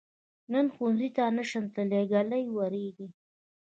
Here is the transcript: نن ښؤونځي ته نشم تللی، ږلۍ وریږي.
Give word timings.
نن 0.51 0.65
ښؤونځي 0.75 1.09
ته 1.15 1.23
نشم 1.37 1.65
تللی، 1.73 2.03
ږلۍ 2.11 2.45
وریږي. 2.51 3.07